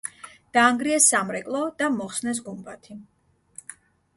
დაანგრიეს 0.55 1.09
სამრეკლო 1.11 1.61
და 1.81 1.91
მოხსნეს 1.99 2.41
გუმბათი. 2.49 2.99